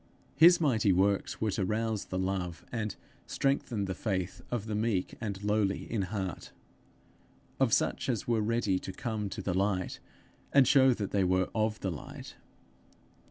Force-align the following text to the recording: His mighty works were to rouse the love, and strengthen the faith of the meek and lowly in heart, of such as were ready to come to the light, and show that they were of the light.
His 0.35 0.59
mighty 0.59 0.91
works 0.91 1.39
were 1.39 1.51
to 1.51 1.63
rouse 1.63 2.05
the 2.05 2.17
love, 2.17 2.65
and 2.71 2.95
strengthen 3.27 3.85
the 3.85 3.93
faith 3.93 4.41
of 4.49 4.65
the 4.65 4.73
meek 4.73 5.13
and 5.21 5.43
lowly 5.43 5.83
in 5.91 6.01
heart, 6.01 6.51
of 7.59 7.71
such 7.71 8.09
as 8.09 8.27
were 8.27 8.41
ready 8.41 8.79
to 8.79 8.91
come 8.93 9.29
to 9.29 9.43
the 9.43 9.53
light, 9.53 9.99
and 10.51 10.67
show 10.67 10.95
that 10.95 11.11
they 11.11 11.23
were 11.23 11.49
of 11.53 11.79
the 11.81 11.91
light. 11.91 12.33